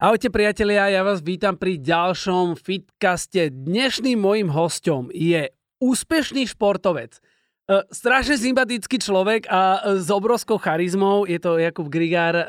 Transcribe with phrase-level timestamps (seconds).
[0.00, 3.52] Ahojte priatelia, ja vás vítam pri ďalšom Fitcaste.
[3.52, 7.20] Dnešným mojim hostom je úspešný športovec.
[7.20, 11.28] E, strašne sympatický človek a s obrovskou charizmou.
[11.28, 12.44] Je to Jakub Grigár, e,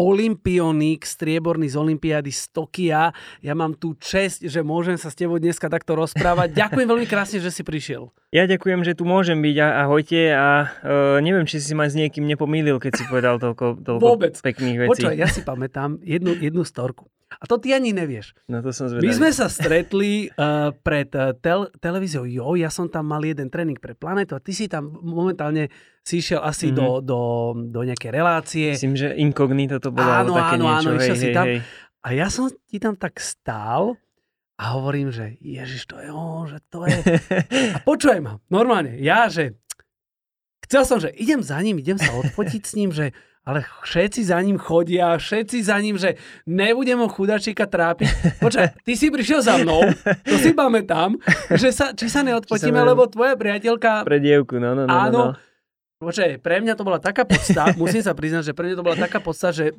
[0.00, 3.12] olimpionik, strieborný z Olympiády z Tokia.
[3.44, 6.56] Ja mám tú čest, že môžem sa s tebou dneska takto rozprávať.
[6.60, 8.08] Ďakujem veľmi krásne, že si prišiel.
[8.30, 9.56] Ja ďakujem, že tu môžem byť.
[9.58, 14.00] Ahojte a uh, neviem, či si ma s niekým nepomýlil, keď si povedal toľko, toľko
[14.00, 14.34] Vôbec.
[14.38, 15.02] pekných vecí.
[15.02, 17.10] Počúvaj, ja si pamätám jednu, jednu storku.
[17.30, 18.34] A to ty ani nevieš.
[18.50, 19.06] No to som zvedavý.
[19.06, 23.46] My sme sa stretli uh, pred uh, tel- televíziou Jo, ja som tam mal jeden
[23.46, 25.70] tréning pre Planetu a ty si tam momentálne
[26.02, 26.78] si išiel asi mm-hmm.
[26.82, 27.20] do, do,
[27.70, 28.68] do nejakej relácie.
[28.74, 30.90] Myslím, že inkognito to bolo áno, také áno, niečo.
[30.90, 31.46] Áno, hej, si hej, tam.
[31.46, 31.58] Hej.
[32.00, 33.94] A ja som ti tam tak stál
[34.60, 36.98] a hovorím, že Ježiš, to je on, že to je...
[37.72, 39.56] A počuj ma, normálne, ja, že
[40.66, 44.38] chcel som, že idem za ním, idem sa odfotiť s ním, že ale všetci za
[44.44, 48.38] ním chodia, všetci za ním, že nebudem ho chudačíka trápiť.
[48.44, 49.80] Počkaj, ty si prišiel za mnou,
[50.28, 51.16] to si pamätám,
[51.56, 54.04] že sa, či sa či sa lebo tvoja priateľka...
[54.04, 54.92] Pre dievku, no, no, no.
[54.92, 55.48] Áno, no, no.
[56.00, 58.96] Počkaj, pre mňa to bola taká podsta, musím sa priznať, že pre mňa to bola
[58.96, 59.76] taká podsta, že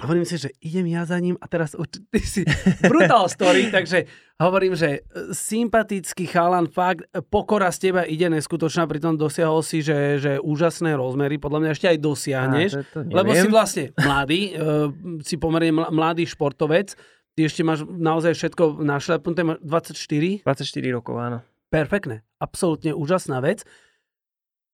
[0.00, 1.76] hovorím si, že idem ja za ním a teraz
[2.10, 2.42] ty si
[2.82, 4.08] brutal story, takže
[4.40, 10.18] hovorím, že e, sympatický chalan, fakt, pokora z teba ide neskutočná, pritom dosiahol si, že,
[10.18, 14.40] že úžasné rozmery, podľa mňa ešte aj dosiahneš, Á, to, to lebo si vlastne mladý,
[14.56, 14.88] uh,
[15.22, 16.98] si pomerne mladý športovec,
[17.38, 20.42] ty ešte máš naozaj všetko našlepnuté, 24?
[20.42, 21.38] 24 rokov, áno.
[21.72, 23.64] Perfektné, absolútne úžasná vec.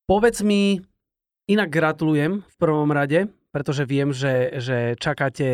[0.09, 0.81] Povedz mi,
[1.47, 5.45] inak gratulujem v prvom rade, pretože viem, že, že čakáte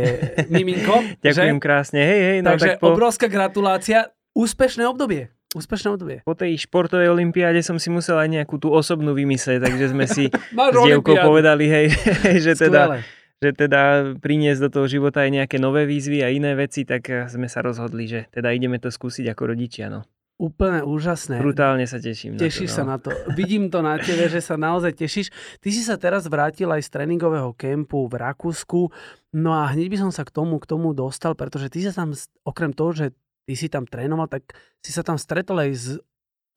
[0.51, 1.03] miminko.
[1.25, 1.63] Ďakujem že?
[1.63, 2.01] krásne.
[2.03, 4.11] Hej, hej, no, Takže tak po, obrovská gratulácia.
[4.35, 5.31] Úspešné obdobie.
[5.55, 6.19] Úspešné obdobie.
[6.27, 10.27] po tej športovej olimpiáde som si musel aj nejakú tú osobnú vymyslieť, takže sme si
[10.75, 11.87] s dievkou povedali, hej,
[12.51, 12.99] že teda, Skvelé.
[13.39, 13.83] že teda
[14.19, 18.11] priniesť do toho života aj nejaké nové výzvy a iné veci, tak sme sa rozhodli,
[18.11, 19.87] že teda ideme to skúsiť ako rodičia.
[19.87, 20.03] No.
[20.35, 21.39] Úplne úžasné.
[21.39, 22.35] Brutálne sa teším.
[22.35, 22.91] Tešíš na to, sa no.
[22.91, 23.09] na to.
[23.39, 25.31] Vidím to na tebe, že sa naozaj tešíš.
[25.63, 28.91] Ty si sa teraz vrátil aj z tréningového kempu v Rakúsku.
[29.31, 32.11] No a hneď by som sa k tomu, k tomu dostal, pretože ty sa tam,
[32.43, 33.07] okrem toho, že
[33.47, 35.87] ty si tam trénoval, tak si sa tam stretol aj s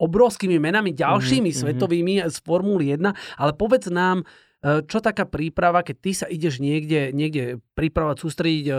[0.02, 1.60] obrovskými menami, ďalšími Mhm, mhm.
[1.62, 3.14] svetovými z Formuly 1.
[3.38, 4.26] Ale povedz nám,
[4.58, 8.74] e, čo taká príprava, keď ty sa ideš niekde, niekde pripravať, sústrediť, e,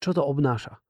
[0.00, 0.80] čo to obnáša?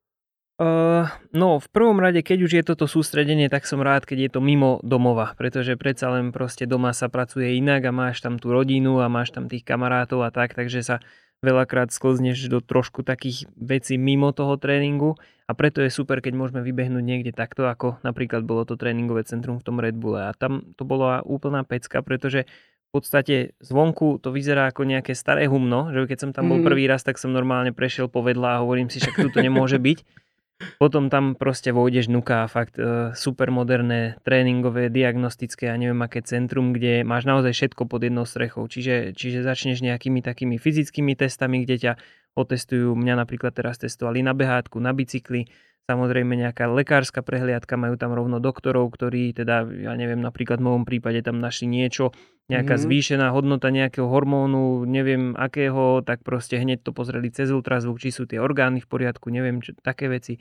[0.61, 4.31] Uh, no, v prvom rade, keď už je toto sústredenie, tak som rád, keď je
[4.37, 8.53] to mimo domova, pretože predsa len proste doma sa pracuje inak a máš tam tú
[8.53, 10.97] rodinu a máš tam tých kamarátov a tak, takže sa
[11.41, 15.17] veľakrát sklzneš do trošku takých vecí mimo toho tréningu
[15.49, 19.57] a preto je super, keď môžeme vybehnúť niekde takto, ako napríklad bolo to tréningové centrum
[19.57, 22.45] v tom Red Bulle a tam to bola úplná pecka, pretože
[22.93, 26.67] v podstate zvonku to vyzerá ako nejaké staré humno, že keď som tam bol Mhm.
[26.69, 29.81] prvý raz, tak som normálne prešiel po vedľa a hovorím si, však tu to nemôže
[29.81, 29.99] byť.
[30.77, 36.77] Potom tam proste vojdeš nuka fakt e, super moderné tréningové, diagnostické a neviem aké centrum,
[36.77, 38.69] kde máš naozaj všetko pod jednou strechou.
[38.69, 41.93] Čiže, čiže začneš nejakými takými fyzickými testami, kde ťa
[42.35, 42.95] otestujú.
[42.95, 45.51] Mňa napríklad teraz testovali na behátku, na bicykli,
[45.91, 50.85] samozrejme nejaká lekárska prehliadka, majú tam rovno doktorov, ktorí teda, ja neviem, napríklad v mojom
[50.87, 52.15] prípade tam našli niečo,
[52.47, 52.83] nejaká Mhm.
[52.87, 58.27] zvýšená hodnota nejakého hormónu, neviem akého, tak proste hneď to pozreli cez ultrazvuk, či sú
[58.27, 60.39] tie orgány v poriadku, neviem, čo, také veci.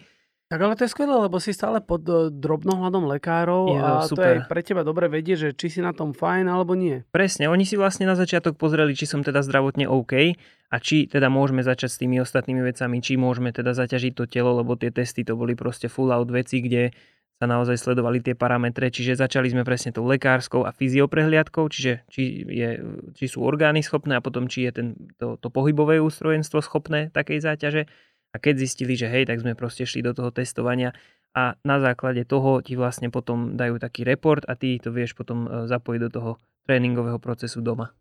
[0.49, 4.01] Tak ale to je skvelé, lebo si stále pod e, drobnohľadom lekárov Je to a
[4.01, 4.25] to super.
[4.25, 7.05] je aj pre teba dobre vedieť, že či si na tom fajn alebo nie.
[7.13, 10.33] Presne, oni si vlastne na začiatok pozreli, či som teda zdravotne OK
[10.73, 14.57] a či teda môžeme začať s tými ostatnými vecami, či môžeme teda zaťažiť to telo,
[14.57, 16.97] lebo tie testy to boli proste full out veci, kde
[17.39, 22.43] sa naozaj sledovali tie parametre, čiže začali sme presne tou lekárskou a fyzioprehliadkou, čiže či,
[22.43, 22.69] je,
[23.15, 27.39] či sú orgány schopné a potom či je ten, to, to pohybové ústrojenstvo schopné takej
[27.39, 27.87] záťaže.
[28.29, 30.93] A keď zistili, že hej, tak sme proste šli do toho testovania
[31.33, 35.45] a na základe toho ti vlastne potom dajú taký report a ty to vieš potom
[35.45, 36.31] e, zapojiť do toho
[36.65, 37.93] tréningového procesu doma.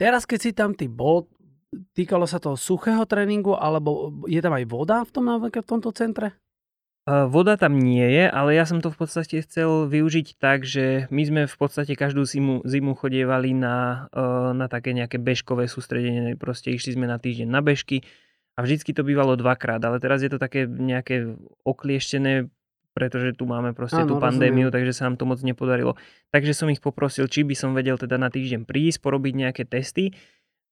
[0.00, 1.28] Teraz, keď si tam ty bol,
[1.92, 6.36] týkalo sa toho suchého tréningu, alebo je tam aj voda v, tom, v tomto centre?
[7.08, 11.08] Uh, Voda tam nie je, ale ja som to v podstate chcel využiť tak, že
[11.08, 16.36] my sme v podstate každú zimu, zimu chodievali na, uh, na také nejaké bežkové sústredenie,
[16.36, 18.04] proste išli sme na týždeň na bežky
[18.54, 22.50] a vždycky to bývalo dvakrát, ale teraz je to také nejaké oklieštené,
[22.92, 24.74] pretože tu máme proste Áno, tú pandémiu, rozumiem.
[24.74, 25.94] takže sa nám to moc nepodarilo.
[26.34, 30.12] Takže som ich poprosil, či by som vedel teda na týždeň prísť, porobiť nejaké testy,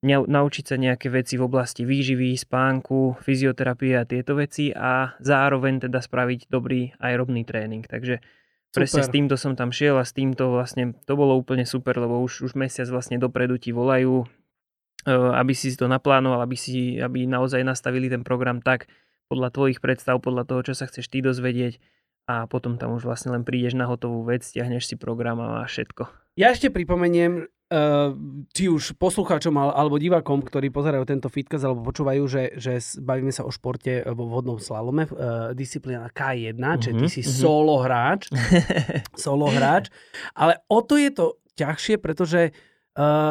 [0.03, 5.89] nau- naučiť sa nejaké veci v oblasti výživy, spánku, fyzioterapie a tieto veci a zároveň
[5.89, 7.87] teda spraviť dobrý aerobný tréning.
[7.87, 8.23] Takže
[8.71, 9.09] presne Super.
[9.09, 12.47] s týmto som tam šiel a s týmto vlastne to bolo úplne super, lebo už,
[12.47, 14.27] už mesiac vlastne dopredu ti volajú
[15.13, 18.87] aby si to naplánoval, aby, si, aby naozaj nastavili ten program tak
[19.29, 21.81] podľa tvojich predstav, podľa toho, čo sa chceš ty dozvedieť
[22.29, 25.81] a potom tam už vlastne len prídeš na hotovú vec, stiahneš si program a máš
[25.81, 26.13] všetko.
[26.37, 28.13] Ja ešte pripomeniem, uh,
[28.53, 33.49] či už poslucháčom alebo divákom, ktorí pozerajú tento fitcast alebo počúvajú, že, že bavíme sa
[33.49, 37.41] o športe vo vodnom slalome, uh, disciplína K1, mm-hmm, čiže ty si mm-hmm.
[37.41, 38.29] solo hráč,
[39.25, 39.89] solo hráč,
[40.37, 42.69] ale o to je to ťažšie, pretože Uh,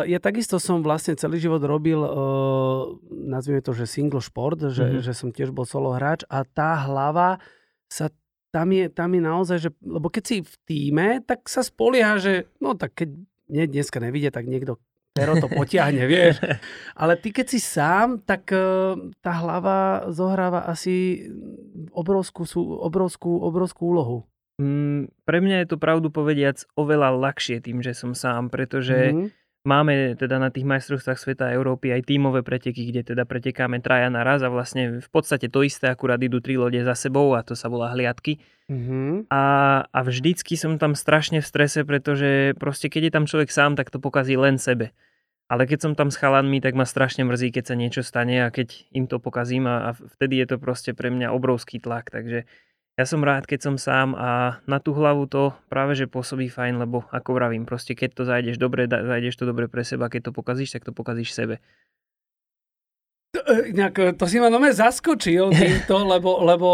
[0.07, 5.03] ja takisto som vlastne celý život robil, uh, nazvime to, že single šport, že, mm-hmm.
[5.03, 7.43] že som tiež bol solo hráč a tá hlava
[7.91, 8.07] sa
[8.47, 12.47] tam je, tam je naozaj, že, lebo keď si v týme, tak sa spolieha, že
[12.63, 13.09] no tak keď
[13.51, 14.79] nie, dneska nevidie, tak niekto
[15.11, 16.39] pero to potiahne, vieš.
[16.95, 21.27] Ale ty keď si sám, tak uh, tá hlava zohráva asi
[21.91, 22.47] obrovskú,
[22.79, 24.17] obrovskú, obrovskú úlohu.
[24.63, 29.46] Mm, pre mňa je to pravdu povediac oveľa ľahšie tým, že som sám, pretože mm-hmm
[29.67, 34.07] Máme teda na tých majstrovstvách sveta a Európy aj tímové preteky, kde teda pretekáme traja
[34.07, 37.43] na raz a vlastne v podstate to isté, akurát idú tri lode za sebou a
[37.43, 38.39] to sa volá hliadky.
[38.71, 39.27] Mm-hmm.
[39.27, 39.43] A,
[39.91, 43.91] a vždycky som tam strašne v strese, pretože proste keď je tam človek sám, tak
[43.91, 44.95] to pokazí len sebe.
[45.51, 48.51] Ale keď som tam s chalanmi, tak ma strašne mrzí, keď sa niečo stane a
[48.51, 52.07] keď im to pokazím a, a vtedy je to proste pre mňa obrovský tlak.
[52.07, 52.47] Takže
[52.97, 56.81] ja som rád, keď som sám a na tú hlavu to práve že pôsobí fajn,
[56.81, 60.31] lebo ako vravím, proste keď to zajdeš dobre, zajdeš to dobre pre seba, keď to
[60.33, 61.61] pokazíš, tak to pokazíš sebe.
[63.37, 66.69] To, e, nejak, to si ma nome zaskočil týmto, lebo, lebo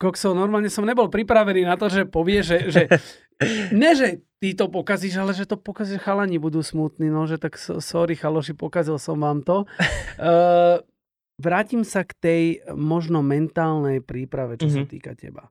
[0.00, 2.88] koksov, normálne som nebol pripravený na to, že povie, že, že
[3.76, 7.60] ne, že ty to pokazíš, ale že to pokazíš, chalani budú smutní, no, že tak
[7.60, 9.68] sorry, chaloši, pokazil som vám to.
[10.16, 10.80] Uh,
[11.38, 12.42] vrátim sa k tej
[12.72, 14.76] možno mentálnej príprave, čo mm-hmm.
[14.76, 14.90] sa mhm.
[14.90, 15.44] týka teba.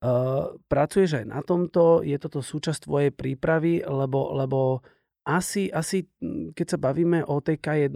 [0.00, 4.80] Uh, pracuješ aj na tomto, je toto súčasť tvojej prípravy, lebo, lebo
[5.28, 6.08] asi, asi,
[6.56, 7.92] keď sa bavíme o tej K1,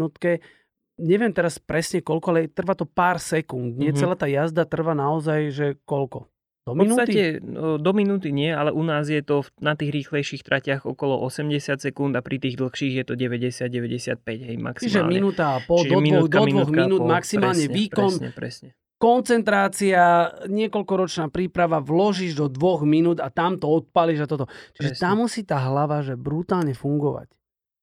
[1.00, 3.80] neviem teraz presne koľko, ale trvá to pár sekúnd.
[3.80, 4.00] Nie mm-hmm.
[4.04, 6.28] celá tá jazda trvá naozaj, že koľko?
[6.64, 10.40] Do v podstate no, do minúty nie, ale u nás je to na tých rýchlejších
[10.40, 14.80] tratiach okolo 80 sekúnd a pri tých dlhších je to 90-95 hej, maximálne.
[14.80, 18.12] Čiže minúta a pol, Čiže do, minútka, do dvoch minút maximálne presne, výkon.
[18.16, 18.68] Presne, presne.
[18.96, 24.48] Koncentrácia, niekoľkoročná príprava, vložíš do dvoch minút a tam to odpališ a toto.
[24.72, 25.04] Čiže presne.
[25.04, 27.28] tam musí tá hlava že brutálne fungovať.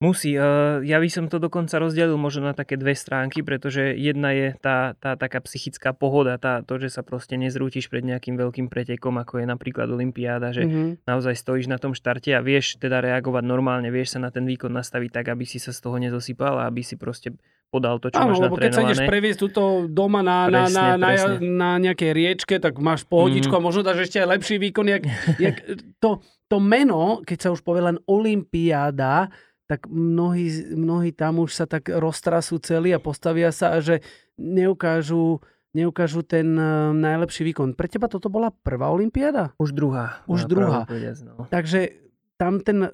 [0.01, 0.33] Musí.
[0.81, 4.97] Ja by som to dokonca rozdelil možno na také dve stránky, pretože jedna je tá,
[4.97, 9.39] tá taká psychická pohoda, tá, to, že sa proste nezrútiš pred nejakým veľkým pretekom, ako
[9.39, 11.05] je napríklad Olympiáda, že mm-hmm.
[11.05, 14.73] naozaj stojíš na tom štarte a vieš teda reagovať normálne, vieš sa na ten výkon
[14.73, 17.37] nastaviť tak, aby si sa z toho nezosypal a aby si proste
[17.71, 20.87] podal to, čo Áno, máš lebo keď sa ideš previesť túto doma na, presne, na,
[20.99, 21.29] na, presne.
[21.39, 23.57] na, na nejakej riečke, tak máš pohodičku mm.
[23.57, 24.85] a možno dáš ešte aj lepší výkon.
[24.91, 25.03] Jak,
[25.39, 25.55] jak
[26.03, 26.19] to,
[26.51, 29.31] to meno, keď sa už povie len Olympiáda,
[29.71, 34.03] tak mnohí, mnohí tam už sa tak roztrasú celí a postavia sa a že
[34.35, 35.39] neukážu,
[35.71, 37.79] neukážu ten uh, najlepší výkon.
[37.79, 39.55] Pre teba toto bola prvá olimpiáda?
[39.55, 40.27] Už druhá.
[40.27, 40.83] Už druhá.
[41.23, 41.47] no.
[41.47, 42.03] Takže
[42.35, 42.91] tam ten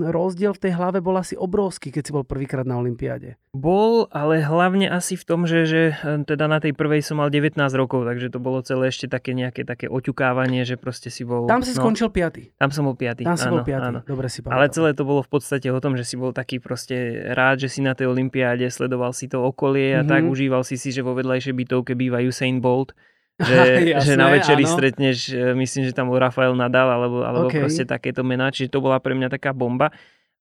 [0.00, 3.36] rozdiel v tej hlave bol asi obrovský, keď si bol prvýkrát na Olympiáde.
[3.52, 7.28] Bol, ale hlavne asi v tom, že, že e, teda na tej prvej som mal
[7.28, 11.50] 19 rokov, takže to bolo celé ešte také nejaké také oťukávanie, že proste si bol...
[11.50, 12.54] Tam si no, skončil piaty.
[12.56, 13.26] Tam som bol piaty.
[13.26, 14.00] Tam si áno, bol piaty, áno.
[14.06, 14.56] dobre si pamätal.
[14.56, 17.68] Ale celé to bolo v podstate o tom, že si bol taký proste rád, že
[17.68, 20.10] si na tej Olympiáde sledoval si to okolie a mm-hmm.
[20.10, 22.94] tak užíval si si, že vo vedľajšej bytovke býva Usain Bolt
[23.40, 23.56] že,
[23.96, 24.72] Jasné, že na večeri áno.
[24.76, 27.64] stretneš, e, myslím, že tam bol Rafael Nadal alebo, alebo okay.
[27.64, 29.88] proste takéto mená, čiže to bola pre mňa taká bomba.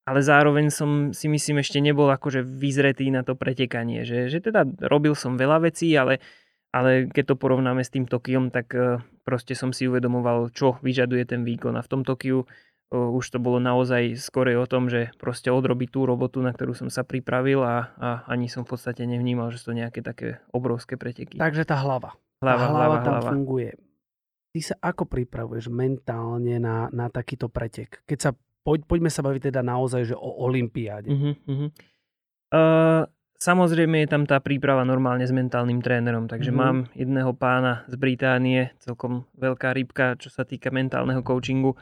[0.07, 4.65] Ale zároveň som si myslím ešte nebol akože vyzretý na to pretekanie, že, že teda
[4.89, 6.17] robil som veľa vecí, ale,
[6.73, 11.29] ale keď to porovnáme s tým Tokiom, tak e, proste som si uvedomoval, čo vyžaduje
[11.29, 11.77] ten výkon.
[11.77, 15.89] A v tom Tokiu uh, už to bolo naozaj skorej o tom, že proste odrobiť
[15.93, 19.61] tú robotu, na ktorú som sa pripravil a, a ani som v podstate nevnímal, že
[19.61, 21.37] sú to nejaké také obrovské preteky.
[21.37, 22.17] Takže tá hlava.
[22.39, 23.29] Hlava, hlava, hlava tam hlava.
[23.35, 23.71] funguje.
[24.49, 28.01] Ty sa ako pripravuješ mentálne na, na takýto pretek?
[28.07, 28.29] Keď sa,
[28.65, 31.11] poď, poďme sa baviť teda naozaj že o Olympiáde.
[31.11, 31.69] Uh-huh, uh-huh.
[32.49, 33.03] Uh,
[33.37, 36.63] samozrejme je tam tá príprava normálne s mentálnym trénerom, takže uh-huh.
[36.65, 41.77] mám jedného pána z Británie, celkom veľká rybka, čo sa týka mentálneho coachingu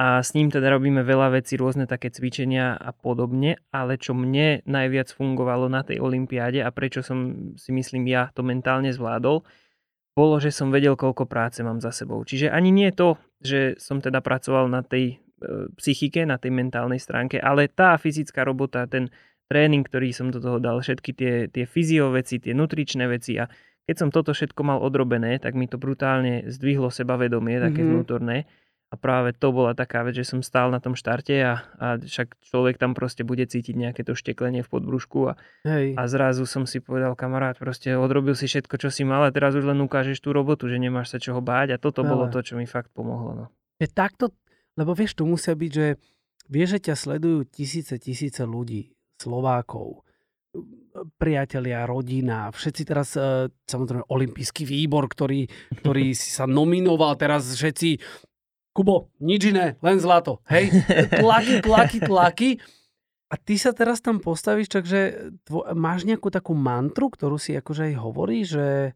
[0.00, 4.64] a s ním teda robíme veľa vecí, rôzne také cvičenia a podobne, ale čo mne
[4.64, 9.44] najviac fungovalo na tej olympiáde a prečo som si myslím ja to mentálne zvládol,
[10.14, 12.22] bolo, že som vedel, koľko práce mám za sebou.
[12.26, 16.98] Čiže ani nie to, že som teda pracoval na tej e, psychike, na tej mentálnej
[16.98, 19.08] stránke, ale tá fyzická robota, ten
[19.50, 23.50] tréning, ktorý som do toho dal, všetky tie, tie fyzio veci, tie nutričné veci a
[23.88, 27.90] keď som toto všetko mal odrobené, tak mi to brutálne zdvihlo sebavedomie, také mm-hmm.
[27.90, 28.46] vnútorné
[28.90, 32.42] A práve to bola taká vec, že som stál na tom štarte a, a však
[32.42, 35.94] človek tam proste bude cítiť nejaké to šteklenie v podbrúšku a, Hej.
[35.94, 39.54] a zrazu som si povedal, kamarát, proste odrobil si všetko, čo si mal a teraz
[39.54, 42.34] už len ukážeš tú robotu, že nemáš sa čoho báť a toto bolo Ale.
[42.34, 43.30] to, čo mi fakt pomohlo.
[43.38, 43.44] No.
[43.78, 44.34] Je takto,
[44.74, 45.94] lebo vieš, tu musia byť, že
[46.50, 48.90] vieš, že ťa sledujú tisíce, tisíce ľudí,
[49.22, 50.02] Slovákov,
[51.16, 55.46] priatelia, rodina, všetci teraz, e, samozrejme, olimpijský výbor, ktorý,
[55.78, 57.90] ktorý si sa nominoval, teraz všetci,
[58.70, 60.70] Kubo, nič iné, len zlato, hej?
[61.22, 62.50] Tlaky, tlaky, tlaky.
[63.30, 67.90] A ty sa teraz tam postavíš, takže tvo, máš nejakú takú mantru, ktorú si akože
[67.90, 68.94] aj hovorí, že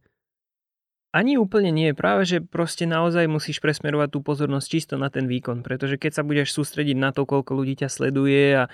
[1.14, 5.62] Ani úplne nie, práve že proste naozaj musíš presmerovať tú pozornosť čisto na ten výkon,
[5.62, 8.66] pretože keď sa budeš sústrediť na to, koľko ľudí ťa sleduje a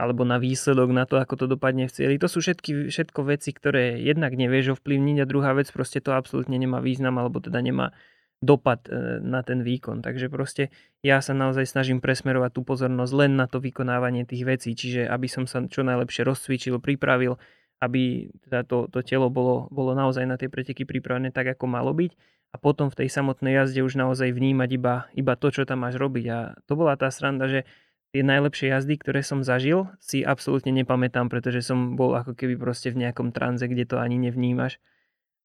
[0.00, 2.14] alebo na výsledok, na to, ako to dopadne v cieli.
[2.18, 6.58] To sú všetky, všetko veci, ktoré jednak nevieš ovplyvniť a druhá vec, proste to absolútne
[6.58, 7.94] nemá význam alebo teda nemá
[8.42, 10.02] dopad e, na ten výkon.
[10.02, 14.74] Takže proste ja sa naozaj snažím presmerovať tú pozornosť len na to vykonávanie tých vecí,
[14.74, 17.38] čiže aby som sa čo najlepšie rozcvičil, pripravil,
[17.78, 21.94] aby teda to, to telo bolo, bolo naozaj na tie preteky pripravené tak, ako malo
[21.94, 22.12] byť
[22.52, 25.96] a potom v tej samotnej jazde už naozaj vnímať iba, iba to, čo tam máš
[25.96, 26.26] robiť.
[26.28, 27.64] A to bola tá sranda, že
[28.12, 32.92] tie najlepšie jazdy, ktoré som zažil, si absolútne nepamätám, pretože som bol ako keby proste
[32.92, 34.76] v nejakom tranze, kde to ani nevnímaš.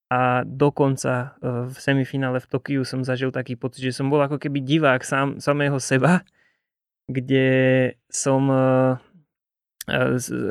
[0.07, 4.39] A dokonca e, v semifinále v Tokiu som zažil taký pocit, že som bol ako
[4.39, 6.23] keby divák sám, samého seba,
[7.11, 7.47] kde
[8.07, 8.63] som e,
[9.91, 9.99] e,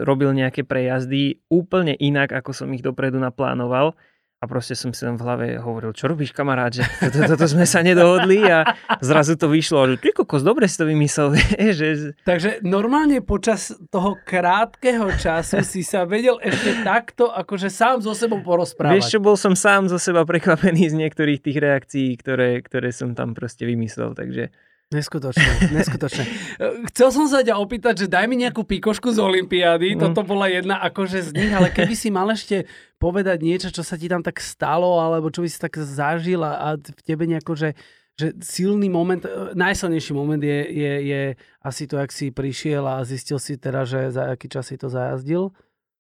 [0.04, 3.96] robil nejaké prejazdy úplne inak, ako som ich dopredu naplánoval.
[4.36, 7.64] A proste som si len v hlave hovoril, čo robíš kamarát, že toto, toto sme
[7.64, 8.68] sa nedohodli a
[9.00, 11.32] zrazu to vyšlo, že ty kokos, dobre si to vymyslel,
[11.80, 18.12] že Takže normálne počas toho krátkeho času si sa vedel ešte takto akože sám so
[18.12, 19.00] sebou porozprávať.
[19.00, 23.16] Vieš čo, bol som sám zo seba prekvapený z niektorých tých reakcií, ktoré, ktoré som
[23.16, 24.52] tam proste vymyslel, takže
[24.86, 26.22] Neskutočné, neskutočné.
[26.94, 29.98] Chcel som sa ťa opýtať, že daj mi nejakú pikošku z Olympiády, Mm.
[29.98, 32.70] toto bola jedna akože z nich, ale keby si mal ešte
[33.02, 36.54] povedať niečo, čo sa ti tam tak stalo, alebo čo by si tak zažil a,
[36.54, 37.74] a v tebe nejako, že,
[38.14, 41.22] že silný moment, e, najsilnejší moment je, je, je
[41.66, 44.86] asi to, jak si prišiel a zistil si teda, že za aký čas si to
[44.86, 45.50] zajazdil.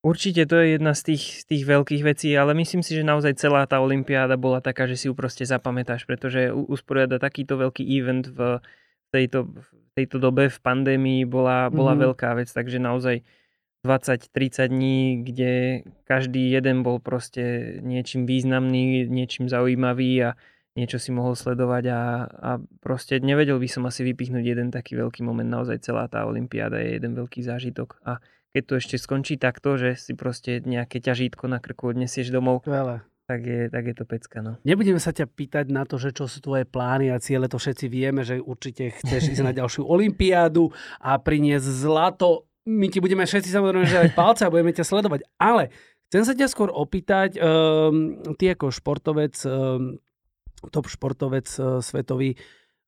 [0.06, 3.42] Určite to je jedna z tých, z tých veľkých vecí, ale myslím si, že naozaj
[3.42, 7.82] celá tá olympiáda bola taká, že si ju proste zapamätáš, pretože u- usporiadať takýto veľký
[7.82, 8.62] event v
[9.10, 9.66] tejto, v
[9.98, 12.00] tejto dobe v pandémii bola, bola Mhm.
[12.06, 13.26] veľká vec, takže naozaj
[13.82, 20.30] 20-30 dní, kde každý jeden bol proste niečím významný, niečím zaujímavý a
[20.76, 25.24] niečo si mohol sledovať a, a proste nevedel by som asi vypichnúť jeden taký veľký
[25.26, 25.48] moment.
[25.48, 28.18] Naozaj celá tá olympiáda je jeden veľký zážitok a
[28.54, 33.04] keď to ešte skončí takto, že si proste nejaké ťažítko na krku odnesieš domov, Skvelé.
[33.26, 34.38] tak je, tak je to pecka.
[34.40, 34.52] No.
[34.62, 37.86] Nebudeme sa ťa pýtať na to, že čo sú tvoje plány a ciele, to všetci
[37.90, 40.70] vieme, že určite chceš ísť na ďalšiu olympiádu
[41.02, 42.48] a priniesť zlato.
[42.66, 45.22] My ti budeme všetci samozrejme želať palce a budeme ťa sledovať.
[45.38, 45.70] Ale
[46.10, 50.00] chcem sa ťa skôr opýtať, um, ty ako športovec, um,
[50.72, 52.34] top športovec uh, svetový,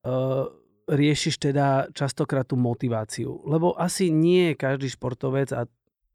[0.03, 0.51] uh,
[0.89, 3.45] riešiš teda častokrát tú motiváciu.
[3.45, 5.69] Lebo asi nie každý športovec a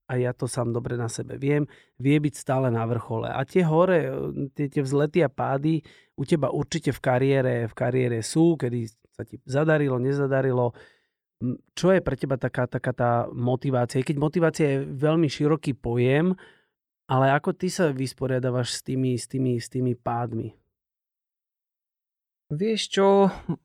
[0.03, 1.63] a ja to sám dobre na sebe viem,
[1.95, 3.31] vie byť stále na vrchole.
[3.31, 4.11] A tie hore, e,
[4.51, 5.79] tie, tie vzlety a pády
[6.19, 10.75] u teba určite v kariére, v kariére sú, kedy sa ti zadarilo, nezadarilo.
[11.75, 14.03] Čo je pre teba taká, taká tá motivácia?
[14.03, 16.35] Keď motivácia je veľmi široký pojem,
[17.07, 20.55] ale ako ty sa vysporiadavaš s tými, s tými, s tými pádmi?
[22.53, 23.07] Vieš čo,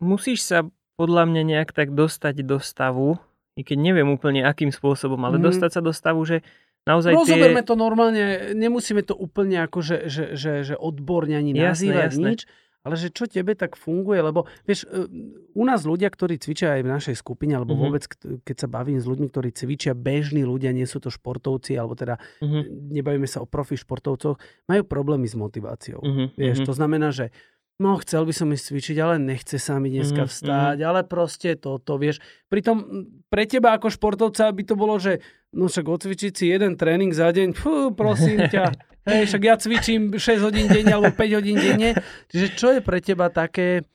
[0.01, 0.65] musíš sa
[0.99, 3.23] podľa mňa nejak tak dostať do stavu,
[3.55, 5.45] i keď neviem úplne akým spôsobom, ale Mhm.
[5.47, 6.43] dostať sa do stavu, že
[6.85, 7.69] naozaj Rozoberme tie...
[7.69, 12.27] to normálne, nemusíme to úplne ako, že, že, že, že odborne ani nazývať jasné.
[12.29, 12.41] nič,
[12.81, 15.05] ale že čo tebe tak funguje, lebo vieš, e,
[15.53, 17.81] u nás ľudia, ktorí cvičia aj v našej skupine, alebo Mhm.
[17.81, 18.03] vôbec,
[18.43, 22.17] keď sa bavím s ľuďmi, ktorí cvičia, bežní ľudia, nie sú to športovci, alebo teda
[22.41, 26.01] Mhm, nebavíme sa o profi športovcoch, majú problémy s motiváciou.
[26.01, 26.67] mhm, Vieš, mhm.
[26.67, 27.31] to znamená, že
[27.79, 31.55] no chcel by som ísť cvičiť, ale nechce sa mi dneska Mhm, vstať, ale proste
[31.55, 32.19] toto, vieš.
[32.51, 35.23] Pritom pre teba ako športovca by to bolo, že
[35.55, 38.65] no však odcvičiť si jeden tréning za deň, fú, prosím ťa,
[39.09, 41.95] hej, však ja cvičím 6 hodín denne alebo 5 hodín denne.
[42.29, 43.87] Čiže čo je pre teba také,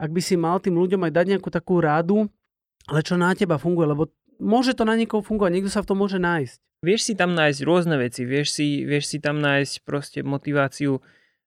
[0.00, 2.26] ak by si mal tým ľuďom aj dať nejakú takú rádu,
[2.90, 4.10] ale čo na teba funguje, lebo
[4.42, 6.58] môže to na niekoho fungovať, niekto sa v tom môže nájsť.
[6.82, 10.98] Vieš si tam nájsť rôzne veci, vieš si, vieš si tam nájsť proste motiváciu,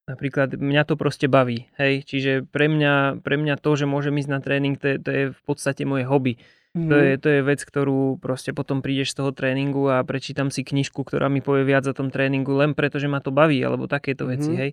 [0.06, 4.30] napríklad mňa to proste baví, hej, čiže pre mňa, pre mňa to, že môžem ísť
[4.30, 6.38] na tréning, to je, to je v podstate moje hobby.
[6.76, 6.90] Mhm.
[6.92, 10.62] To je, to je vec, ktorú proste potom prídeš z toho tréningu a prečítam si
[10.62, 13.88] knižku, ktorá mi povie viac o tom tréningu len preto, že ma to baví, alebo
[13.88, 14.60] takéto veci, Mhm.
[14.60, 14.72] hej.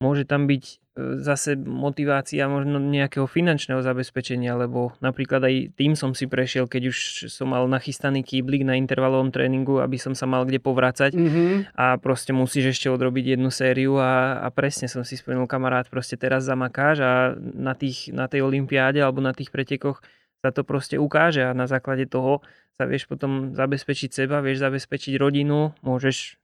[0.00, 0.74] Môže tam byť e,
[1.20, 7.28] zase motivácia možno nejakého finančného zabezpečenia, lebo napríklad aj tým som si prešiel, keď už
[7.28, 11.76] som mal nachystaný kýblik na intervalovom tréningu, aby som sa mal kde povrácať Mm-hmm.
[11.76, 16.16] a proste musíš ešte odrobiť jednu sériu a, a presne som si spomenul kamarát, proste
[16.16, 20.00] teraz zamakáš a na, tých, na tej olympiáde alebo na tých pretekoch
[20.40, 22.40] sa to proste ukáže a na základe toho
[22.80, 26.39] sa vieš potom zabezpečiť seba, vieš zabezpečiť rodinu, môžeš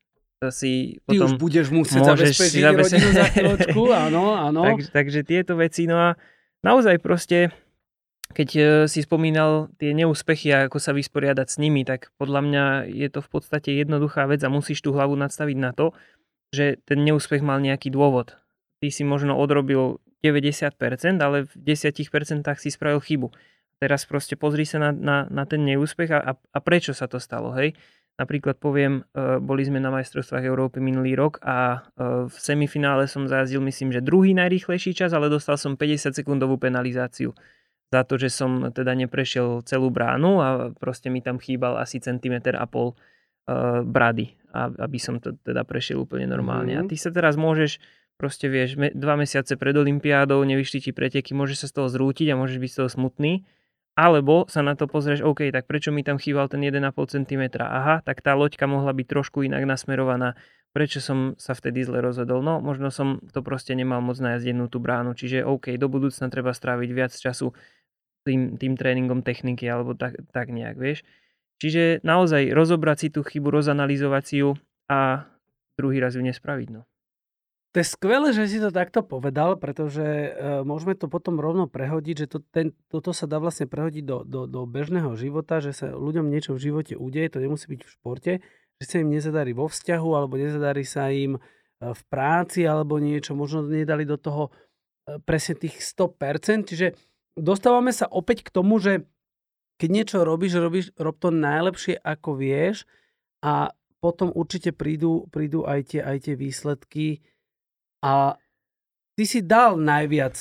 [0.53, 1.25] si Ty potom...
[1.25, 4.61] už budeš musieť zabezpečiť si zabezpe- rodinu za chvíľočku, áno, áno.
[4.61, 6.09] Takže, takže tieto veci, no a
[6.61, 7.49] naozaj proste,
[8.37, 12.63] keď e, si spomínal tie neúspechy a ako sa vysporiadať s nimi, tak podľa mňa
[12.85, 15.97] je to v podstate jednoduchá vec a musíš tú hlavu nadstaviť na to,
[16.53, 18.37] že ten neúspech mal nejaký dôvod.
[18.77, 20.77] Ty si možno odrobil 90%,
[21.17, 21.97] ale v 10%
[22.61, 23.33] si spravil chybu.
[23.77, 27.53] Teraz proste pozri sa na, na, na ten neúspech a, a prečo sa to stalo,
[27.57, 27.77] hej?
[28.17, 31.77] Napríklad poviem, e, boli sme na majstrovstvách Európy minulý rok a e,
[32.25, 37.37] v semifinále som zajazdil myslím, že druhý najrýchlejší čas, ale dostal som 50 sekundovú penalizáciu
[37.93, 42.57] za to, že som teda neprešiel celú bránu a proste mi tam chýbal asi centimeter
[42.57, 46.73] a pol e, brady, aby som to teda prešiel úplne normálne.
[46.73, 46.79] Mhm.
[46.81, 47.77] A ty sa teraz môžeš
[48.17, 52.39] proste vieš, dva mesiace pred olympiádou, nevyšli ti preteky, môžeš sa z toho zrútiť a
[52.39, 53.45] môžeš byť z toho smutný,
[53.97, 57.43] alebo sa na to pozrieš, OK, tak prečo mi tam chýbal ten 1,5 cm?
[57.57, 60.37] Aha, tak tá loďka mohla byť trošku inak nasmerovaná.
[60.69, 62.45] Prečo som sa vtedy zle rozhodol?
[62.45, 65.17] No, možno som to proste nemal moc najazdenú tú bránu.
[65.17, 67.57] Čiže OK, do budúcna treba stráviť viac času
[68.21, 71.01] tým, tým tréningom techniky alebo tak, tak nejak, vieš.
[71.57, 74.53] Čiže naozaj rozobrať si tú chybu, rozanalizovať si ju
[74.85, 75.25] a
[75.73, 76.69] druhý raz ju nespraviť.
[76.69, 76.85] No.
[77.77, 82.25] To je skvelé, že si to takto povedal, pretože uh, môžeme to potom rovno prehodiť,
[82.25, 85.93] že to, ten, toto sa dá vlastne prehodiť do, do, do bežného života, že sa
[85.93, 88.33] ľuďom niečo v živote udeje, to nemusí byť v športe,
[88.81, 93.37] že sa im nezadarí vo vzťahu, alebo nezadarí sa im uh, v práci, alebo niečo,
[93.37, 96.97] možno nedali do toho uh, presne tých 100%, čiže
[97.37, 99.05] dostávame sa opäť k tomu, že
[99.77, 102.89] keď niečo robíš, robíš, rob to najlepšie, ako vieš
[103.45, 103.69] a
[104.01, 107.21] potom určite prídu, prídu aj, tie, aj tie výsledky,
[108.03, 108.37] a
[109.17, 110.35] ty si dal najviac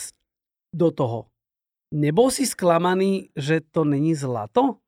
[0.74, 1.30] do toho.
[1.94, 4.82] Nebol si sklamaný, že to není zlato?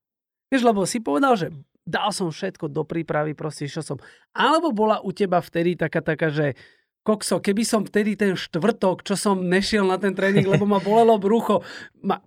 [0.53, 1.49] Vieš, lebo si povedal, že
[1.89, 3.99] dal som všetko do prípravy, proste išiel som.
[4.37, 6.53] Alebo bola u teba vtedy taká, taká, že
[7.01, 11.17] kokso, keby som vtedy ten štvrtok, čo som nešiel na ten tréning, lebo ma bolelo
[11.17, 11.65] brucho,
[12.05, 12.21] ma,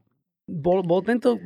[0.50, 1.38] bol, bol tento,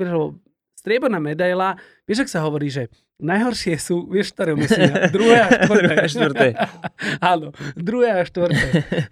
[0.85, 5.65] strieborná medaila, vieš, ak sa hovorí, že najhoršie sú, vieš, ktoré myslím, druhé a štvrté.
[5.65, 6.47] druhé a štvrté.
[7.33, 8.67] Áno, druhé a štvrté.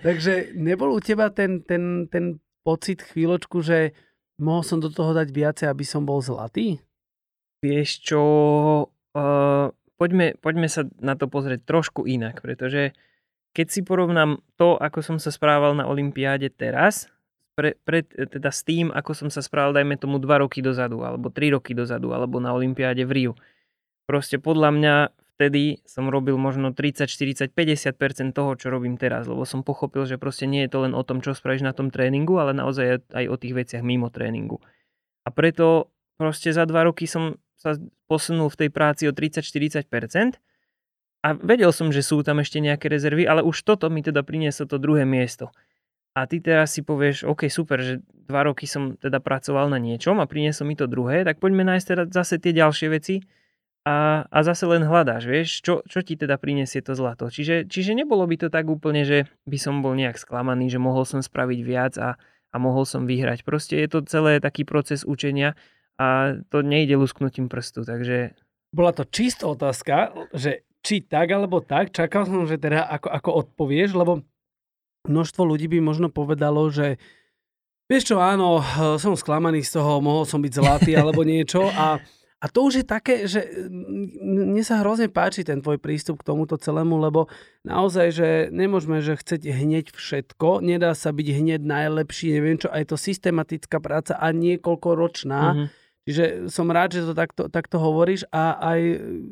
[0.05, 3.97] Takže nebol u teba ten, ten, ten pocit chvíľočku, že
[4.38, 6.77] mohol som do toho dať viacej, aby som bol zlatý?
[7.65, 8.21] Vieš čo,
[9.17, 12.93] uh, poďme, poďme sa na to pozrieť trošku inak, pretože
[13.53, 17.09] keď si porovnám to, ako som sa správal na Olympiáde teraz,
[17.54, 21.30] pre, pred, teda s tým, ako som sa správal, dajme tomu 2 roky dozadu, alebo
[21.30, 23.34] 3 roky dozadu, alebo na Olympiáde v Riu.
[24.10, 24.96] Proste podľa mňa
[25.38, 30.22] vtedy som robil možno 30, 40, 50% toho, čo robím teraz, lebo som pochopil, že
[30.22, 33.26] proste nie je to len o tom, čo spravíš na tom tréningu, ale naozaj aj
[33.30, 34.62] o tých veciach mimo tréningu.
[35.24, 37.80] A preto proste za 2 roky som sa
[38.12, 39.88] posunul v tej práci o 30-40%
[41.24, 44.68] a vedel som, že sú tam ešte nejaké rezervy, ale už toto mi teda prinieslo
[44.68, 45.56] to druhé miesto
[46.13, 50.21] a ty teraz si povieš, OK, super, že dva roky som teda pracoval na niečom
[50.21, 53.26] a priniesol mi to druhé, tak poďme nájsť teda zase tie ďalšie veci
[53.84, 57.28] a, a zase len hľadáš, vieš, čo, čo ti teda prinesie to zlato.
[57.28, 61.04] Čiže, čiže nebolo by to tak úplne, že by som bol nejak sklamaný, že mohol
[61.04, 62.15] som spraviť viac a,
[62.54, 63.43] a mohol som vyhrať.
[63.43, 65.58] Proste je to celé taký proces učenia
[65.97, 68.38] a to nejde lusknutím prstu, takže...
[68.73, 73.30] Bola to čisto otázka, že či tak alebo tak, čakal som, že teda ako, ako
[73.45, 74.26] odpovieš, lebo
[75.08, 76.98] množstvo ľudí by možno povedalo, že
[77.88, 78.63] vieš čo, áno,
[78.98, 81.68] som sklamaný z toho, mohol som byť zlatý alebo niečo.
[81.72, 82.00] A,
[82.39, 83.44] a to už je také, že
[84.24, 87.28] mne sa hrozne páči ten tvoj prístup k tomuto celému, lebo
[87.68, 92.92] naozaj, že nemôžeme, že chceť hneď všetko, nedá sa byť hneď najlepší, neviem čo, aj
[92.92, 98.60] to systematická práca a niekoľkoročná, mm-hmm Čiže som rád, že to takto, takto hovoríš a
[98.60, 98.80] aj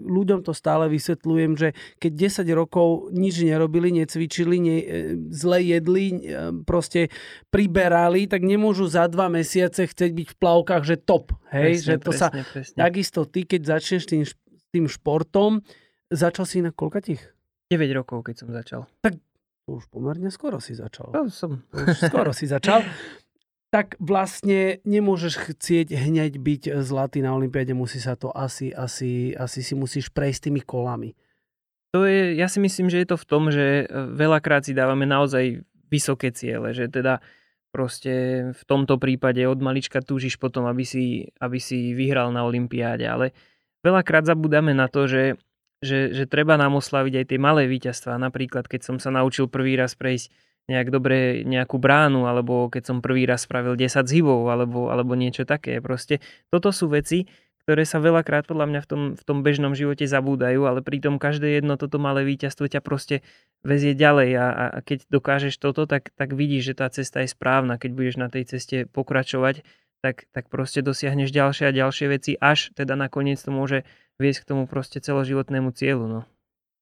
[0.07, 4.85] ľuďom to stále vysvetľujem, že keď 10 rokov nič nerobili, necvičili, ne, e,
[5.35, 6.15] zle jedli, e,
[6.63, 7.11] proste
[7.51, 11.35] priberali, tak nemôžu za dva mesiace chcieť byť v plavkách, že top.
[11.51, 11.83] Hej?
[11.83, 12.77] Presne, že to presne, sa, presne.
[12.79, 14.23] Takisto ty, keď začneš tým,
[14.71, 15.59] tým športom,
[16.07, 17.19] začal si na koľka tých?
[17.67, 18.87] 9 rokov, keď som začal.
[19.03, 19.19] Tak
[19.67, 21.11] už pomerne skoro si začal.
[21.15, 21.63] To som.
[21.71, 22.83] Už skoro si začal.
[23.71, 29.63] tak vlastne nemôžeš chcieť hneď byť zlatý na Olympiade, musí sa to asi, asi, asi
[29.63, 31.15] si musíš prejsť tými kolami.
[31.95, 35.07] To je, ja si myslím, že je to v tom, že e, veľakrát si dávame
[35.07, 37.23] naozaj vysoké ciele, že teda
[37.71, 43.07] proste v tomto prípade od malička túžiš potom, aby si, aby si vyhral na Olympiáde,
[43.07, 43.31] ale
[43.83, 45.39] veľakrát zabudáme na to, že,
[45.79, 48.19] že, že treba nám oslaviť aj tie malé víťazstvá.
[48.19, 50.31] Napríklad, keď som sa naučil prvý raz prejsť
[50.69, 55.45] nejak dobre nejakú bránu, alebo keď som prvý raz spravil 10 zhybov, alebo, alebo niečo
[55.47, 55.81] také.
[55.81, 56.21] Proste
[56.53, 57.25] toto sú veci,
[57.65, 61.61] ktoré sa veľakrát podľa mňa v tom, v tom bežnom živote zabúdajú, ale pritom každé
[61.61, 63.21] jedno toto malé víťazstvo ťa proste
[63.61, 67.77] vezie ďalej a, a keď dokážeš toto, tak, tak vidíš, že tá cesta je správna.
[67.77, 69.61] Keď budeš na tej ceste pokračovať,
[70.01, 73.85] tak, tak proste dosiahneš ďalšie a ďalšie veci, až teda nakoniec to môže
[74.17, 76.09] viesť k tomu proste celoživotnému cieľu.
[76.09, 76.19] No.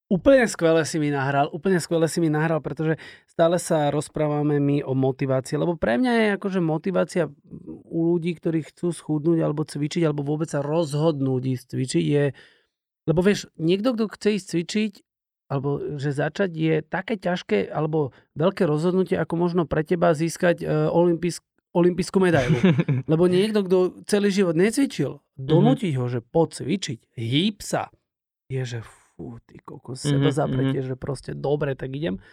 [0.09, 2.97] Úplne skvelé si mi nahral, úplne skvelé si mi nahral, pretože
[3.29, 7.29] stále sa rozprávame my o motivácii, lebo pre mňa je akože motivácia
[7.85, 12.23] u ľudí, ktorí chcú schudnúť alebo cvičiť, alebo vôbec sa rozhodnúť ísť cvičiť je,
[13.05, 14.91] lebo vieš, niekto, kto chce ísť cvičiť,
[15.49, 20.93] alebo že začať je také ťažké alebo veľké rozhodnutie, ako možno pre teba získať uh,
[20.93, 21.41] olympijsk,
[21.73, 22.57] olympijskú medailu.
[23.11, 27.89] Lebo niekto, kto celý život necvičil, donútiť ho, že poď cvičiť, hýb sa,
[28.45, 28.79] je, že
[29.19, 30.95] fú, ty kokos, mm-hmm, seba zapretie, mm-hmm.
[30.95, 32.23] že proste dobre, tak idem.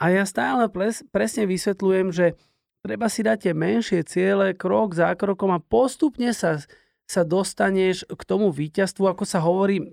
[0.00, 2.32] A ja stále ples, presne vysvetľujem, že
[2.80, 6.56] treba si dať tie menšie ciele krok za krokom a postupne sa,
[7.04, 9.92] sa dostaneš k tomu víťazstvu, ako sa hovorí,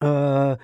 [0.00, 0.56] uh,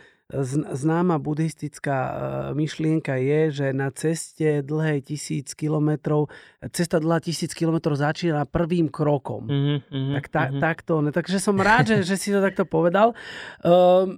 [0.72, 2.12] známa buddhistická uh,
[2.54, 6.30] myšlienka je, že na ceste dlhej tisíc kilometrov,
[6.70, 9.44] cesta dlhá tisíc kilometrov začína prvým krokom.
[9.50, 10.62] Mm-hmm, tak ta, mm-hmm.
[10.62, 13.12] takto, takže som rád, že, že si to takto povedal.
[13.61, 14.16] Uh,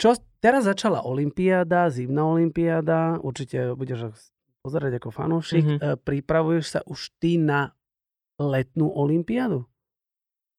[0.00, 4.16] čo, teraz začala Olympiáda, zimná Olympiáda, určite budeš
[4.64, 5.64] pozerať ako fanúšik.
[5.64, 6.00] Mm-hmm.
[6.00, 7.76] Pripravuješ sa už ty na
[8.40, 9.68] letnú Olympiádu?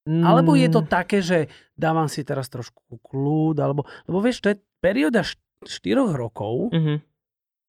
[0.06, 0.26] Mm.
[0.26, 4.58] Alebo je to také, že dávam si teraz trošku kľud, alebo, lebo vieš, to je
[4.82, 5.70] perióda 4
[6.18, 6.98] rokov mm-hmm.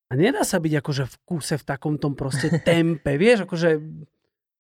[0.09, 3.81] a nedá sa byť akože v kuse v takom tom proste tempe, vieš, akože...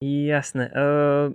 [0.02, 0.68] Jasné.
[0.74, 1.32] Uh,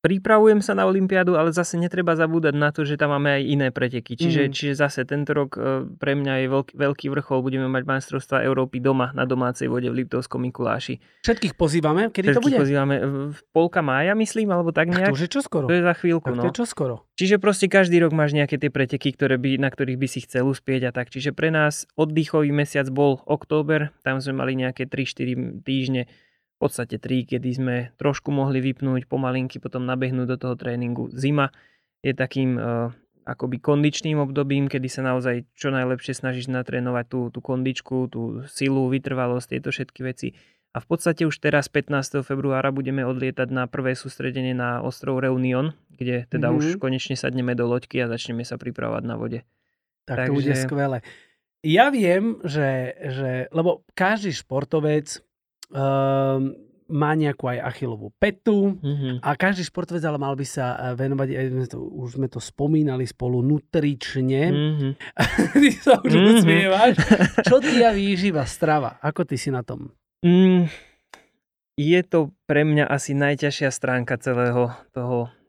[0.00, 3.68] pripravujem sa na Olympiádu, ale zase netreba zabúdať na to, že tam máme aj iné
[3.68, 4.16] preteky.
[4.16, 4.52] Čiže, mm.
[4.52, 7.44] čiže zase tento rok e, pre mňa je veľký, veľký vrchol.
[7.44, 10.98] Budeme mať majstrovstva Európy doma na domácej vode v Liptovskom Mikuláši.
[11.20, 12.08] Všetkých pozývame?
[12.08, 12.56] Kedy Všetkých to bude?
[12.56, 12.96] pozývame
[13.30, 15.12] v polka mája, myslím, alebo tak nejak.
[15.12, 15.68] A to je čo skoro?
[15.68, 16.26] To je za chvíľku.
[16.32, 16.42] Tak no.
[16.42, 16.94] to je čo skoro.
[17.20, 20.48] Čiže proste každý rok máš nejaké tie preteky, ktoré by, na ktorých by si chcel
[20.48, 21.12] uspieť a tak.
[21.12, 26.08] Čiže pre nás oddychový mesiac bol október, tam sme mali nejaké 3-4 týždne
[26.60, 31.08] v podstate 3, kedy sme trošku mohli vypnúť pomalinky, potom nabehnúť do toho tréningu.
[31.16, 31.48] Zima
[32.04, 32.92] je takým uh,
[33.24, 38.92] akoby kondičným obdobím, kedy sa naozaj čo najlepšie snažíš natrénovať tú, tú kondičku, tú silu,
[38.92, 40.36] vytrvalosť, tieto všetky veci.
[40.70, 42.22] A v podstate už teraz 15.
[42.22, 46.76] februára budeme odlietať na prvé sústredenie na ostrov Reunion, kde teda mm-hmm.
[46.76, 49.40] už konečne sadneme do loďky a začneme sa pripravovať na vode.
[50.06, 50.30] Tak Takže...
[50.30, 50.98] to bude skvelé.
[51.60, 55.20] Ja viem, že, že lebo každý športovec
[56.90, 59.22] má nejakú aj achilovú petu mm-hmm.
[59.22, 63.06] a každý športovec ale mal by sa eh, venovať, aj to, už sme to spomínali
[63.06, 64.42] spolu, nutrične.
[64.50, 64.92] Mm-hmm.
[65.62, 66.30] ty sa už mm-hmm.
[66.34, 66.94] usmievaš.
[67.48, 68.98] Čo ty a výživa, strava?
[69.00, 69.94] Ako ty si na tom?
[70.26, 70.68] Mm,
[71.78, 75.39] je to pre mňa asi najťažšia stránka celého toho Eh,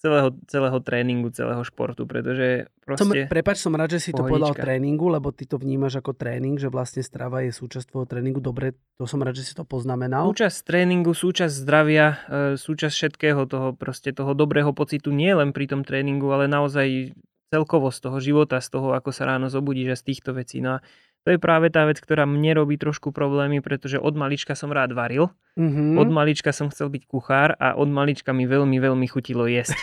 [0.00, 3.04] celého, celého tréningu, celého športu, pretože proste...
[3.04, 4.22] Som, prepač, som rád, že si pohodička.
[4.22, 8.08] to povedal tréningu, lebo ty to vnímaš ako tréning, že vlastne strava je súčasť tvojho
[8.08, 8.40] tréningu.
[8.40, 10.30] Dobre, to som rád, že si to poznamenal.
[10.32, 15.68] Súčasť tréningu, súčasť zdravia, eh, súčasť všetkého toho, proste toho dobrého pocitu, nie len pri
[15.68, 17.12] tom tréningu, ale naozaj
[17.50, 20.58] celkovo z toho života, z toho, ako sa ráno zobudíš a z týchto vecí.
[20.58, 20.84] No a
[21.26, 24.94] to je práve tá vec, ktorá mne robí trošku problémy, pretože od malička som rád
[24.94, 25.98] varil, mm-hmm.
[25.98, 29.74] od malička som chcel byť kuchár a od malička mi veľmi, veľmi chutilo jesť.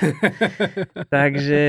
[1.12, 1.64] Takže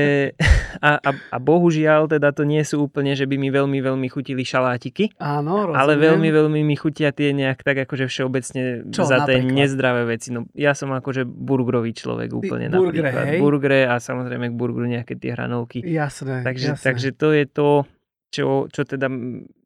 [0.79, 4.47] a, a, a bohužiaľ teda to nie sú úplne, že by mi veľmi, veľmi chutili
[4.47, 5.11] šalátiky.
[5.19, 5.83] Áno, rozumiem.
[5.83, 10.31] Ale veľmi, veľmi mi chutia tie nejak tak akože všeobecne Čo, za tie nezdravé veci.
[10.31, 13.27] No, ja som akože burgerový človek úplne Ty, burgere, napríklad.
[13.27, 13.39] Hej?
[13.43, 15.83] Burgere a samozrejme k burgeru nejaké tie hranolky.
[15.83, 16.85] Jasné, takže, jasné.
[16.87, 17.69] takže to je to,
[18.31, 19.11] čo, čo teda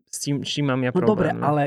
[0.09, 1.13] s tým, s čím mám ja no problém.
[1.13, 1.43] dobre, no.
[1.45, 1.63] ale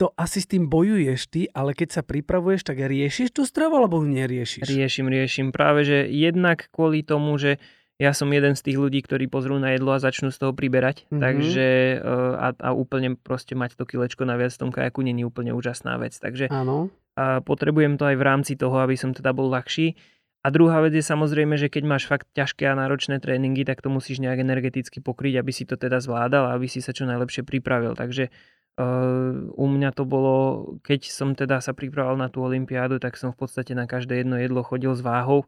[0.00, 4.00] to asi s tým bojuješ ty, ale keď sa pripravuješ, tak riešiš tú stravu, alebo
[4.00, 4.64] neriešiš?
[4.64, 5.46] Riešim, riešim.
[5.52, 7.60] Práve, že jednak kvôli tomu, že
[8.00, 11.04] ja som jeden z tých ľudí, ktorí pozrú na jedlo a začnú z toho priberať.
[11.04, 11.20] Mm-hmm.
[11.20, 11.66] Takže
[12.00, 16.00] eh, a, a úplne proste mať to kilečko naviac v tom kajaku není úplne úžasná
[16.00, 16.16] vec.
[16.16, 16.88] Takže Áno.
[17.20, 19.92] A potrebujem to aj v rámci toho, aby som teda bol ľahší.
[20.40, 23.92] A druhá vec je samozrejme, že keď máš fakt ťažké a náročné tréningy, tak to
[23.92, 27.44] musíš nejak energeticky pokryť, aby si to teda zvládal a aby si sa čo najlepšie
[27.44, 27.92] pripravil.
[27.92, 28.32] Takže
[28.80, 30.36] uh, u mňa to bolo,
[30.80, 34.40] keď som teda sa pripravoval na tú olympiádu, tak som v podstate na každé jedno
[34.40, 35.44] jedlo chodil s váhou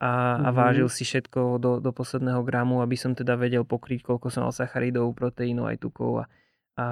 [0.00, 0.44] a, mm-hmm.
[0.44, 0.56] a mhm.
[0.56, 4.56] vážil si všetko do, do posledného gramu, aby som teda vedel pokryť, koľko som mal
[4.56, 6.30] sacharidov, proteínov aj tukov a, a
[6.80, 6.84] a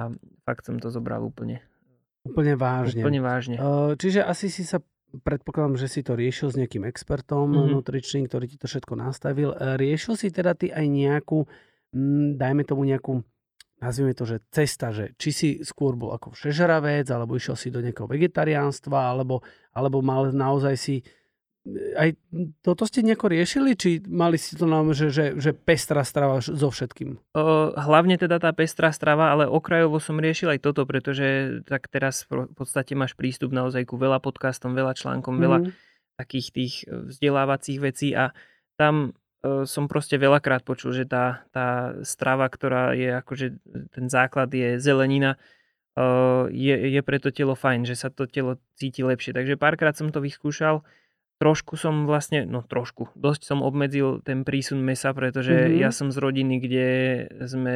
[0.45, 1.65] fakt som to zobral úplne,
[2.19, 3.01] Úplne vážne.
[3.01, 3.55] úplne vážne.
[3.57, 7.69] Uh, Čiže asi si sa, predpokladám, že si to riešil s nejakým expertom Mhm.
[7.75, 9.51] nutričným, ktorý ti to všetko nastavil.
[9.53, 11.45] Uh, Riešil si teda ty aj nejakú,
[11.91, 13.25] mm, dajme tomu nejakú,
[13.79, 17.79] nazvime to, že cesta, že či si skôr bol ako všežravec, alebo išiel si do
[17.79, 19.41] nejakého vegetariánstva, alebo,
[19.71, 20.95] alebo mal naozaj si
[21.95, 22.09] aj
[22.61, 26.69] toto ste nejako riešili, či mali si to nám, že, že, že pestrá strava so
[26.69, 27.19] všetkým?
[27.33, 32.25] O, hlavne teda tá pestrá strava, ale okrajovo som riešil aj toto, pretože tak teraz
[32.29, 35.71] v podstate máš prístup naozaj ku veľa podcastom, veľa článkom, veľa Mhm.
[36.19, 38.35] takých tých e, vzdelávacích vecí a
[38.75, 43.47] tam e, som proste veľakrát počul, že tá, tá strava, ktorá je akože
[43.95, 45.39] ten základ je zelenina,
[45.95, 46.07] e,
[46.51, 49.31] je, je pre to telo fajn, že sa to telo cíti lepšie.
[49.31, 50.83] Takže párkrát som to vyskúšal.
[51.39, 55.71] Trošku som vlastne, no trošku, dosť som obmedzil ten prísun mesa, pretože Mhm.
[55.77, 56.87] ja som z rodiny, kde
[57.41, 57.75] sme,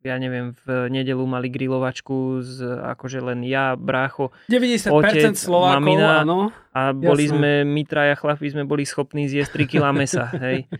[0.00, 6.22] ja neviem, v nedelu mali grilovačku z akože len ja, brácho 90% Otec, Slovákov, mamina.
[6.22, 6.54] áno.
[6.70, 7.34] a boli Jasné.
[7.34, 10.70] sme, my traja chlapi sme boli schopní zjesť 3 kg mesa, hej.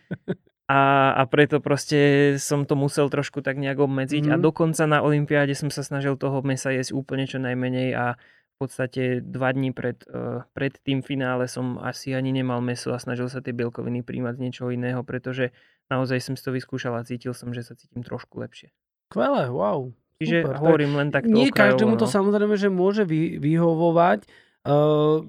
[0.65, 0.81] A,
[1.13, 1.99] a preto proste
[2.39, 4.43] som to musel trošku tak nejak obmedziť a Mhm.
[4.43, 8.15] dokonca na olympiáde som sa snažil toho mesa jesť úplne čo najmenej a
[8.63, 13.27] podstate dva dní pred, uh, pred tým finále som asi ani nemal meso a snažil
[13.27, 15.51] sa tie bielkoviny príjmať z niečoho iného, pretože
[15.91, 18.71] naozaj som si to vyskúšal a cítil som, že sa cítim trošku lepšie.
[19.11, 19.91] Skvelé, wow.
[20.23, 22.13] Čiže Super, hovorím len takto Nie okrajovo, každému to no.
[22.15, 24.31] samozrejme, že môže vy, vyhovovať.
[24.63, 25.27] Uh,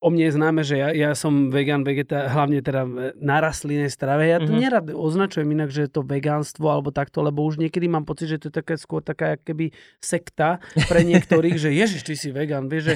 [0.00, 2.88] o mne je známe, že ja, ja som vegan, vegeta, hlavne teda
[3.20, 4.32] na rastlinnej strave.
[4.32, 4.60] Ja to Mhm.
[4.60, 8.40] nerad označujem inak, že je to vegánstvo alebo takto, lebo už niekedy mám pocit, že
[8.40, 10.56] to je také skôr taká keby sekta
[10.88, 12.72] pre niektorých, že ježiš, ty si vegan.
[12.72, 12.94] Vieš, že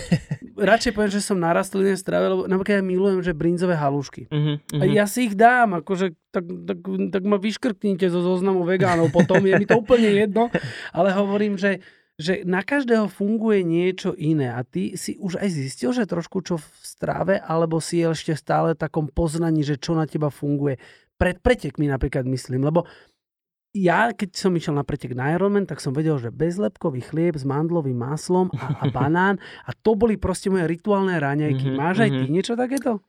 [0.56, 4.32] radšej poviem, že som na rastlinnej strave, lebo napríklad ja milujem, že brinzové halušky.
[4.32, 4.94] Mhm, A mhm.
[4.96, 6.78] ja si ich dám, akože tak, tak,
[7.12, 10.48] tak ma vyškrtnite zo zoznamu vegánov potom, je mi to úplne jedno,
[10.90, 11.78] ale hovorím, že,
[12.14, 16.62] že na každého funguje niečo iné a ty si už aj zistil, že trošku čo
[16.62, 20.78] v strave, alebo si je ešte stále v takom poznaní, že čo na teba funguje.
[21.18, 22.86] Pred pretekmi napríklad myslím, lebo
[23.74, 27.42] ja, keď som išiel na pretek na Ironman, tak som vedel, že bezlepkový chlieb s
[27.42, 31.74] mandlovým maslom a, a banán a to boli proste moje rituálne raňajky.
[31.74, 32.32] Mhm, Máš aj ty mhm.
[32.32, 33.02] niečo takéto?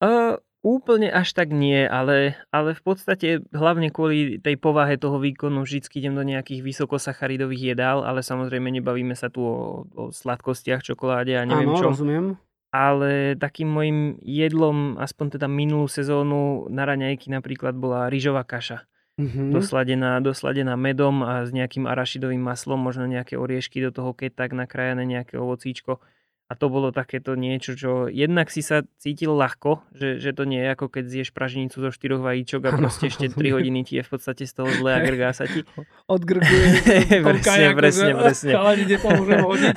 [0.00, 5.66] Uh, úplne až tak nie, ale, ale v podstate hlavne kvôli tej povahe toho výkonu
[5.66, 11.34] vždycky idem do nejakých vysokosacharidových jedál, ale samozrejme nebavíme sa tu o, o sladkostiach, čokoláde
[11.34, 11.86] a neviem Áno, čo.
[11.90, 12.38] rozumiem.
[12.72, 18.86] Ale takým môjim jedlom, aspoň teda minulú sezónu na raňajky napríklad bola rýžová kaša.
[19.20, 19.52] Mhm.
[19.52, 24.50] Dosladená, dosladená medom a s nejakým arašidovým maslom, možno nejaké oriešky do toho, keď tak
[24.56, 26.00] nakrájané nejaké ovocíčko.
[26.52, 30.60] A to bolo takéto niečo, čo jednak si sa cítil ľahko, že, že to nie
[30.60, 33.52] je ako keď zješ praženicu zo štyroch vajíčok a proste ešte 3 rozumiem.
[33.56, 35.64] hodiny ti je v podstate z toho zle a grgá sa ti.
[36.12, 36.68] Odgrguje
[37.32, 38.52] Presne, presne, že, presne.
[38.52, 38.72] Ale
[39.40, 39.76] hodiť.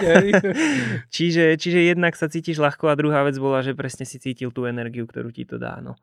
[1.15, 4.67] Čiže, čiže jednak sa cítiš ľahko a druhá vec bola, že presne si cítil tú
[4.67, 5.79] energiu, ktorú ti to dá.
[5.79, 5.95] No.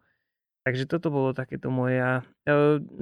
[0.63, 1.99] Takže toto bolo takéto moje.
[1.99, 2.23] E,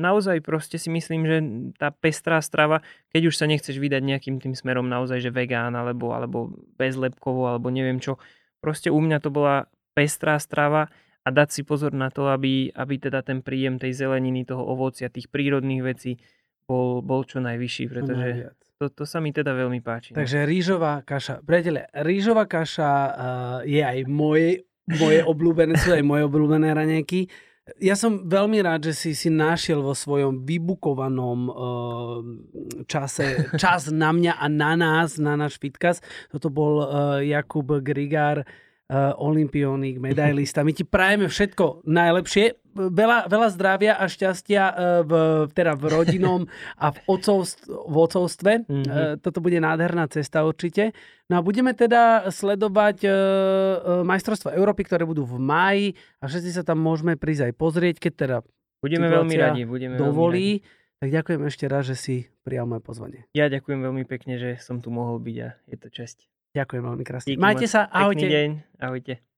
[0.00, 1.36] naozaj proste si myslím, že
[1.76, 2.80] tá pestrá strava,
[3.12, 7.68] keď už sa nechceš vydať nejakým tým smerom naozaj, že vegán alebo, alebo bezlepkovo alebo
[7.68, 8.16] neviem čo,
[8.64, 10.88] proste u mňa to bola pestrá strava
[11.20, 15.12] a dať si pozor na to, aby, aby teda ten príjem tej zeleniny, toho ovocia,
[15.12, 16.16] tých prírodných vecí
[16.64, 20.16] bol, bol čo najvyšší, pretože to, to sa mi teda veľmi páči.
[20.16, 20.24] no.
[20.24, 21.44] Takže rýžová kaša.
[21.44, 23.12] Priatelia, rýžová kaša uh,
[23.68, 27.28] je aj moje, moje obľúbené, sú aj moje obľúbené raňajky.
[27.78, 31.54] Ja som veľmi rád, že si si našiel vo svojom vybukovanom uh,
[32.90, 36.02] čase čas na mňa a na nás, na náš Fitcast.
[36.34, 36.88] Toto bol uh,
[37.22, 38.42] Jakub Grigár,
[39.22, 40.66] olimpionik, medailista.
[40.66, 42.58] My ti prajeme všetko najlepšie.
[42.70, 45.12] Veľa, veľa zdravia a šťastia uh, v,
[45.50, 46.40] teda v rodinom
[46.78, 48.66] a v, ocovst, v ocovstve.
[48.66, 48.84] Mhm.
[48.86, 50.94] Uh, toto bude nádherná cesta určite.
[51.30, 53.06] No a budeme teda sledovať
[54.02, 55.86] majstrovstva Európy, ktoré budú v máji
[56.18, 58.36] a všetci sa tam môžeme prísť aj pozrieť, keď teda
[58.80, 59.62] Budeme veľmi radi.
[59.68, 60.10] Budeme veľmi radi.
[60.10, 60.48] dovolí.
[61.00, 63.20] Tak ďakujem ešte raz, že si prijal moje pozvanie.
[63.32, 66.28] Ja ďakujem veľmi pekne, že som tu mohol byť a je to čest.
[66.50, 67.28] Ďakujem veľmi krásne.
[67.30, 68.26] Díky Majte sa, ahojte.
[68.26, 68.50] Pekný deň.
[68.82, 69.29] Ahojte.